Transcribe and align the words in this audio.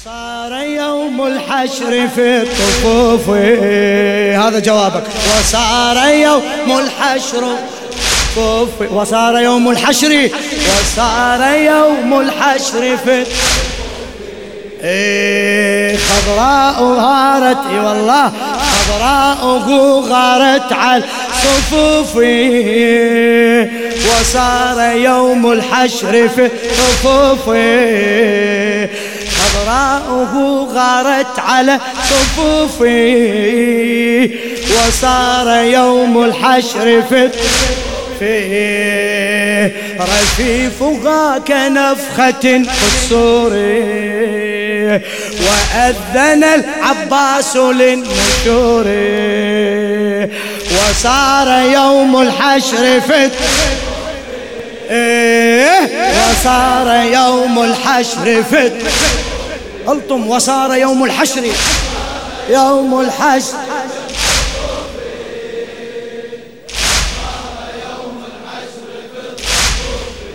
وصار 0.00 0.52
يوم 0.52 1.26
الحشر 1.26 2.08
في 2.14 2.42
الطفوف. 2.42 3.30
هذا 4.44 4.58
جوابك. 4.58 5.02
وصار 5.38 6.08
يوم 6.08 6.78
الحشر 6.78 7.44
وصار 8.92 9.38
يوم 9.38 9.70
الحشر. 9.70 10.30
وصار 10.68 11.42
يوم 11.54 12.20
الحشر 12.20 12.96
في 13.04 13.26
إيه 14.84 15.96
خضراء 15.96 16.82
غارت. 16.82 17.66
إي 17.70 17.78
والله 17.78 18.32
خضراء 18.60 19.40
غارت 20.10 20.72
على 20.72 21.04
صفوفي 21.42 22.40
وصار 24.08 24.96
يوم 24.96 25.52
الحشر 25.52 26.28
في 26.28 26.50
صفوفي 26.76 27.60
خضراء 29.60 30.26
غارت 30.74 31.38
على 31.38 31.78
صفوفي 32.10 33.10
وصار 34.70 35.64
يوم 35.64 36.24
الحشر 36.24 37.02
في 37.02 37.30
فيه 38.18 39.72
رفيفها 40.00 41.38
كنفخة 41.38 42.62
قصور 42.64 43.52
وأذن 45.40 46.44
العباس 46.44 47.56
للنشور 47.56 48.86
وصار 50.72 51.48
يوم 51.72 52.22
الحشر 52.22 53.00
في 53.00 53.30
وصار 56.30 57.04
يوم 57.12 57.62
الحشر 57.62 58.42
في 58.50 58.70
الطم 59.92 60.26
وصار 60.30 60.74
يوم 60.74 61.04
الحشر. 61.04 61.42
يوم 62.50 63.00
الحشر. 63.00 63.54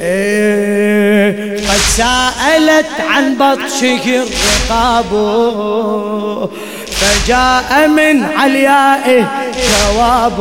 إيه 0.00 1.56
قد 1.56 1.80
سألت 1.96 2.86
عن 3.10 3.34
بطشه 3.34 4.22
الرقاب 4.22 5.10
فجاء 7.00 7.88
من 7.88 8.24
عليائه 8.24 9.28
جواب. 9.70 10.38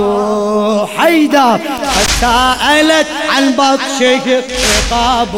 حيدر 0.98 1.60
قد 1.96 2.08
سألت 2.22 3.08
عن 3.30 3.52
بطشه 3.52 4.26
الرقاب. 4.26 5.34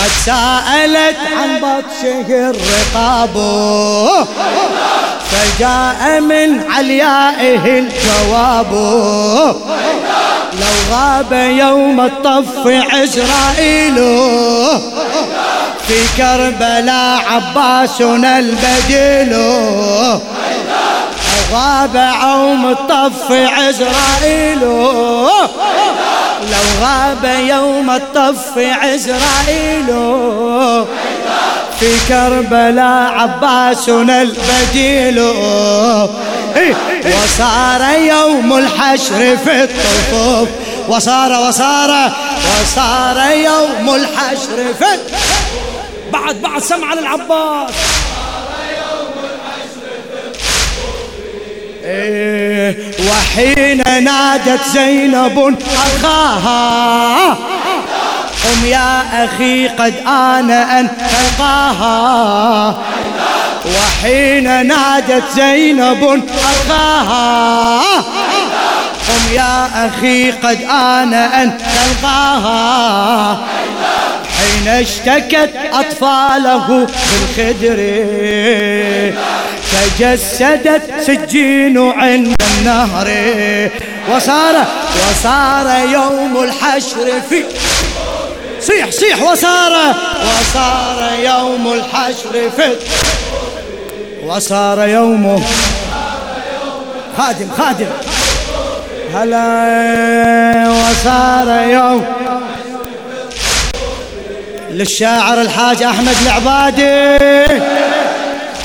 قد 0.00 0.10
سألت 0.26 1.16
عن 1.36 1.60
بطشه 1.60 2.28
الرقاب. 2.50 3.34
فجاء 5.30 6.20
من 6.20 6.70
عليائه 6.70 7.78
الجواب. 7.78 8.72
لو 10.60 10.94
غاب 10.94 11.32
يوم 11.32 12.00
الطف 12.00 12.66
عزرائيل. 12.66 13.94
في 15.88 15.98
كربلاء 16.16 17.24
عباسنا 17.30 18.38
البديل. 18.38 19.32
غاب 21.52 21.96
يوم 22.22 22.66
الطف 22.70 23.32
عزرائيل. 23.32 24.60
لو 26.50 26.66
غاب 26.82 27.24
يوم 27.24 27.90
الطف 27.90 28.58
عزرائيل. 28.58 29.86
في 31.80 31.90
كربلاء 32.08 33.12
عباسنا 33.12 34.22
البديل. 34.22 35.18
وصار 37.04 37.82
يوم 37.98 38.52
الحشر 38.58 39.36
في 39.44 39.64
الطفوف. 39.64 40.48
وصار 40.88 41.32
وصار 41.48 42.12
وصار 42.60 43.18
يوم 43.30 43.94
الحشر 43.94 44.74
في 44.78 44.84
بعد 46.12 46.42
بعد 46.42 46.62
سمع 46.62 46.94
للعباس. 46.94 47.70
إيه 51.86 52.76
وحين 53.10 54.04
نادت 54.04 54.60
زينب 54.72 55.56
أخاها 55.76 57.28
قم 58.44 58.66
يا 58.66 59.24
أخي 59.24 59.68
قد 59.68 59.94
آن 60.06 60.50
أن 60.50 60.88
تلقاها 60.98 62.78
وحين 63.66 64.66
نادت 64.66 65.24
زينب 65.34 66.24
أخاها 66.44 67.80
قم 69.08 69.34
يا 69.34 69.68
أخي 69.86 70.30
قد 70.30 70.62
آن 70.62 71.14
أن 71.14 71.58
تلقاها 71.58 73.38
حين 74.38 74.68
اشتكت 74.68 75.50
أطفاله 75.72 76.86
بالخدر 77.36 77.76
تجسدت 79.72 80.82
سجين 81.06 81.92
عند 81.92 82.36
النهر. 82.58 83.08
وصار 84.10 84.54
وصار 85.08 85.66
يوم 85.88 86.44
الحشر 86.44 87.20
في 87.30 87.44
صيح 88.60 88.90
صيح 88.90 89.22
وصار 89.22 89.94
وصار 90.22 91.10
يوم 91.24 91.72
الحشر 91.72 92.50
في 92.56 92.76
وصار 94.26 94.88
يومه 94.88 95.42
خادم 97.18 97.48
خادم. 97.58 97.86
هلا 99.14 100.68
وصار 100.70 101.48
يوم 101.68 102.06
للشاعر 104.70 105.40
الحاج 105.40 105.82
أحمد 105.82 106.16
العبادي. 106.26 107.85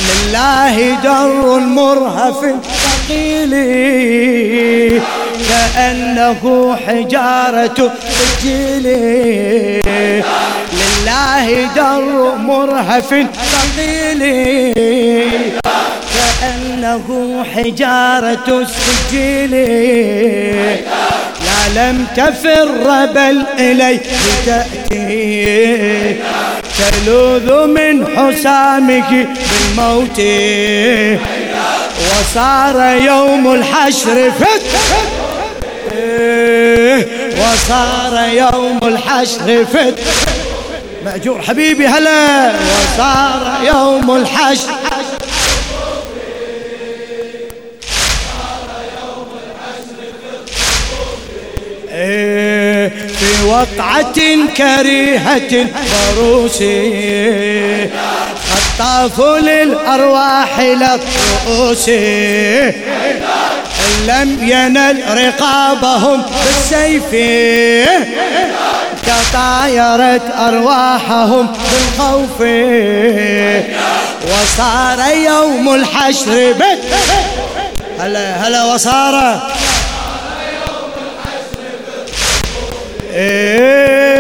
لله 0.10 0.98
در 1.04 1.56
المرهف 1.58 2.40
ثقيل 2.84 3.52
كأنه 5.50 6.76
حجارة 6.88 7.92
سجيل 8.10 8.84
لله 10.74 11.70
در 11.76 12.02
مرهف 12.36 13.10
ثقيل 13.52 14.22
كأنه 16.16 17.44
حجارة 17.56 18.48
السجيل 18.62 19.52
لا 21.46 21.62
لم 21.92 22.06
تفر 22.16 23.06
بل 23.16 23.44
إليه 23.60 24.00
تأتي 24.46 26.16
تلوذ 26.78 27.68
من 27.68 28.08
حسامك 28.18 29.28
بالموت 29.72 30.20
وصار 32.12 32.98
يوم 33.02 33.54
الحشر 33.54 34.32
فت. 34.32 34.62
وصار 37.38 38.30
يوم 38.34 38.80
الحشر 38.84 39.66
فت. 39.66 40.00
مأجور 41.06 41.42
حبيبي 41.42 41.88
هلا. 41.88 42.52
وصار 42.52 43.60
يوم 43.66 44.16
الحشر. 44.16 44.72
في 53.20 53.44
وقعة 53.46 54.20
كريهة 54.58 55.68
ضروسي. 56.16 56.82
خطافوا 58.82 59.40
للأرواح 59.40 60.60
للرؤوس 60.60 61.90
لم 64.08 64.38
ينل 64.42 65.04
رقابهم 65.18 66.22
بالسيف. 66.22 67.12
تطايرت 69.04 70.22
أرواحهم 70.40 71.48
بالخوف. 71.48 72.42
وصار 74.28 75.00
يوم 75.16 75.76
الحشر 75.76 76.54
بت 76.54 76.84
هلا 78.00 78.48
هلا 78.48 78.64
وصار. 78.64 79.42
إيه. 83.14 84.11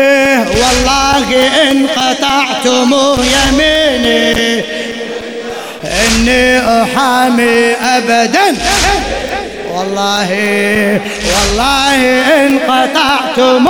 والله 0.81 1.47
إن 1.71 1.87
قطعتم 1.87 2.95
يميني 3.17 4.63
إني 5.83 6.59
أحامي 6.59 7.73
أبدا. 7.73 8.55
والله 9.73 10.29
والله 11.31 11.95
إن 12.35 12.59
قطعتم. 12.59 13.67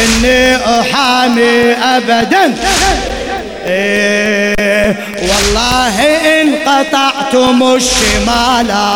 إني 0.00 0.56
أحامي 0.56 1.72
ابدا. 1.72 2.54
إيه 3.66 4.96
والله 5.22 5.96
إن 6.40 6.54
قطعتم 6.66 7.76
الشمالا 7.76 8.90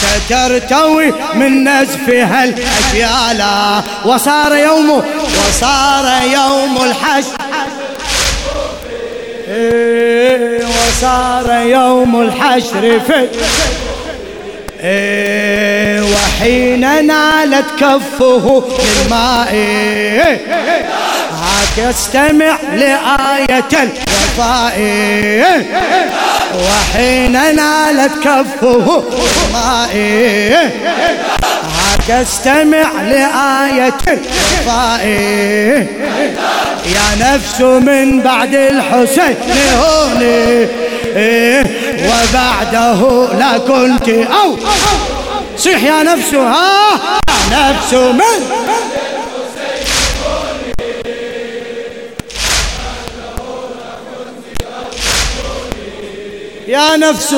سترتوي 0.00 1.12
من 1.34 1.68
نزفها 1.68 2.44
الأجيالا 2.44 3.82
وصار 4.04 4.56
يوم 4.56 5.02
وصار 5.48 6.22
يوم 6.32 6.78
الحشر. 6.84 7.38
إيه 9.48 10.64
وصار 10.66 11.62
يوم 11.66 12.22
الحشر 12.22 13.00
في 13.06 13.28
إيه 14.80 16.02
وحين 16.02 17.06
نالت 17.06 17.66
كفه 17.80 18.64
للماء 18.78 19.54
هاك 21.32 21.78
استمع 21.90 22.58
لآية 22.74 23.68
الوفاء. 23.72 24.78
وحين 26.54 27.32
نالت 27.32 28.12
كفه 28.24 29.04
للماء 29.12 29.94
هاك 31.78 32.10
استمع 32.10 33.02
لآية 33.02 33.94
الوفاء. 34.08 35.06
يا 36.86 37.08
نفس 37.34 37.60
من 37.60 38.20
بعد 38.20 38.54
الحسين 38.54 39.36
هوني. 39.80 40.66
وبعده 42.08 43.28
لا 43.38 43.58
كنت 43.58 44.08
أو. 44.08 44.56
صيح 45.56 45.82
يا 45.82 46.02
نفس 46.02 46.34
ها؟ 46.34 46.90
نفس 47.52 47.92
من 47.94 48.40
يا 56.68 56.96
نفس 56.96 57.34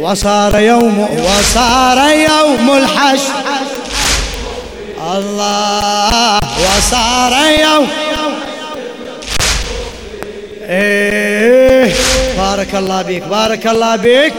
وصار 0.00 0.58
يوم 0.58 0.98
وصار 1.00 1.98
يوم 2.10 2.70
الحشر. 2.70 3.32
الله 5.16 6.40
وصار 6.58 7.32
يوم. 7.60 7.88
إيه 10.68 11.94
بارك 12.38 12.74
الله 12.74 13.02
بيك 13.02 13.22
بارك 13.22 13.66
الله 13.66 13.96
بيك 13.96 14.34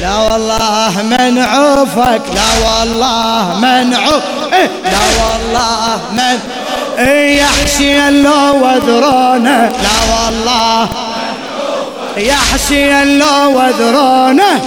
لا 0.00 0.16
والله 0.16 1.02
منعوفك 1.02 2.22
لا 2.34 2.68
والله 2.68 3.58
منعوف 3.58 4.22
إيه 4.52 4.70
لا 4.84 5.04
والله 5.18 6.00
من 6.12 6.38
إيه 6.98 7.38
يا 7.38 7.46
حسين 7.64 8.22
لو 8.22 8.66
وذرونه 8.66 9.72
لا 9.82 9.98
والله 10.14 10.88
يا 12.16 12.36
حسين 12.54 13.18
لو 13.18 13.58
وذرونه. 13.58 14.60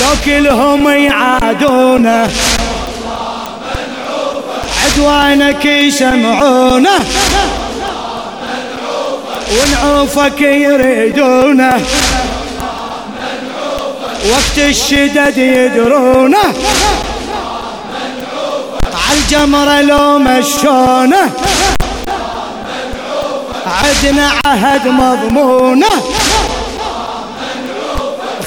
لو 0.00 0.08
كلهم 0.24 0.88
يعادونه 0.88 2.30
عدوانك 4.84 5.64
يسمعونه 5.64 6.98
ونعوفك 9.52 10.40
يريدونه. 10.40 11.80
وقت 14.30 14.58
الشدد 14.58 15.38
يدرونه. 15.38 16.38
عالجمرة 19.08 19.80
لو 19.80 20.18
مشونه. 20.18 21.30
عدنا 23.66 24.30
عهد 24.46 24.88
مضمونه. 24.88 25.86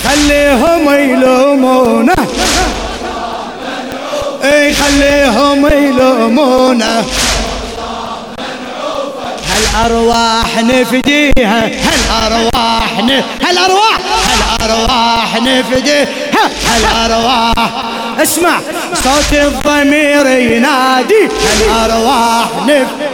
خليهم 0.03 0.93
يلومونه. 0.93 2.15
إي 4.43 4.73
خليهم 4.73 5.65
يلومونه. 5.65 7.03
هالأرواح 9.49 10.57
نفديها 10.57 11.69
هالأرواح 11.87 12.99
هالأرواح 13.41 13.99
هالارواح 14.65 15.41
نفديها 15.41 16.07
هالأرواح. 16.67 17.83
اسمع 18.21 18.59
صوت 18.93 19.33
الضمير 19.33 20.27
ينادي. 20.27 21.29
هالأرواح 21.45 22.47
نفدي 22.63 23.05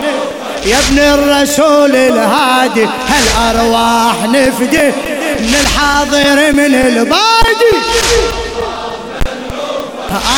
يا 0.66 0.78
ابن 0.80 1.00
الرسول 1.00 1.96
الهادي. 1.96 2.88
هالأرواح 3.08 4.16
نفدي. 4.24 4.92
من 5.40 5.56
الحاضر 5.62 6.52
من 6.52 6.76
البادي. 6.76 7.74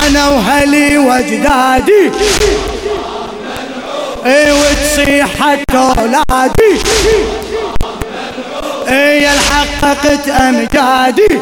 أنا 0.07 0.29
وهلي 0.29 0.97
واجدادي 0.97 2.11
إي 4.25 4.51
وتصيح 4.51 5.27
حتى 5.39 5.77
أولادي. 5.77 6.79
اي 8.89 9.29
حققت 9.29 10.27
أمجادي. 10.29 11.39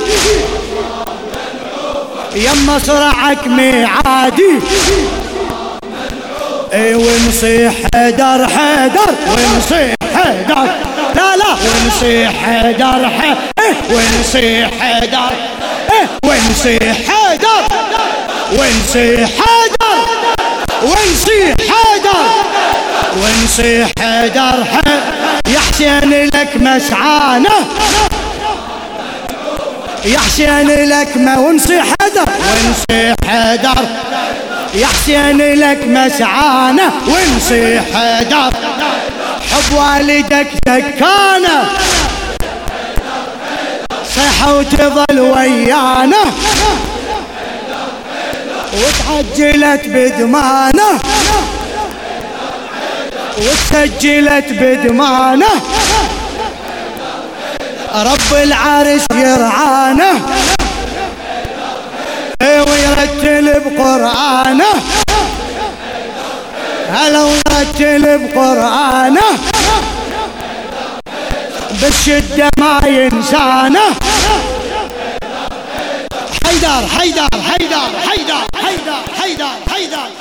يما 2.35 2.79
صرعك 2.79 3.47
ميعادي. 3.47 4.59
اي 6.73 6.95
ونصيح 6.95 7.73
حيدر 7.93 8.47
حيدر. 8.47 9.15
ونصيح 9.27 9.95
حيدر. 10.15 10.69
لا 11.15 11.35
لا. 11.37 11.51
ونصيح 11.65 12.31
حيدر 12.45 13.09
حيدر 13.09 13.75
ونصيح 13.89 14.69
حيدر. 14.79 15.31
ونصيح 16.25 16.95
حيدر. 17.07 17.63
ونصيح 18.53 19.29
حيدر. 19.29 19.71
ونصيح 20.83 21.60
ونصيح 23.17 23.91
حيدر 23.99 24.63
يا 25.47 25.59
حسين 25.59 26.29
لك 26.33 26.49
مسعانة. 26.55 27.49
يا 30.05 30.19
حسين 30.19 30.67
لك 30.89 31.17
ما 31.17 31.37
ونصيح 31.37 31.85
حيدر 32.01 32.25
ونصيح 32.39 33.15
حيدر 33.27 33.85
يا 34.73 34.87
حسين 34.87 35.37
لك 35.37 35.79
مسعانة 35.87 36.91
ونصيح 37.07 37.83
حيدر 37.95 38.51
حب 39.51 39.73
والدك 39.73 40.47
سكانه 40.67 41.63
صح 44.15 44.47
وتظل 44.47 45.19
ويانا. 45.19 46.23
وتعجلت 48.73 49.81
بدمانة. 49.85 50.99
وتسجلت 53.41 54.45
بدمانه 54.49 55.49
رب 57.95 58.33
العرش 58.43 59.01
يرعانه 59.13 60.21
ويرتل 62.41 63.59
بقرآنه. 63.59 64.73
هلا 66.89 67.23
ويرتل 67.23 68.17
بقرآنه. 68.17 69.21
بالشدة 71.81 72.49
ما 72.59 72.81
ينسانه 72.87 73.87
حيدر 76.45 76.87
حيدر 76.99 77.27
حيدر 77.51 77.89
حيدر 78.09 78.43
حيدر 78.63 79.01
حيدر 79.21 79.55
حيدر. 79.71 80.20